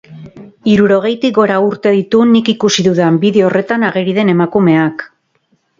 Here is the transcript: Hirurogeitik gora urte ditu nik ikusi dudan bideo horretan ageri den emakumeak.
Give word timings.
Hirurogeitik 0.71 1.35
gora 1.35 1.59
urte 1.65 1.93
ditu 1.97 2.23
nik 2.31 2.49
ikusi 2.57 2.89
dudan 2.91 3.23
bideo 3.27 3.49
horretan 3.51 3.89
ageri 3.91 4.19
den 4.21 4.35
emakumeak. 4.37 5.11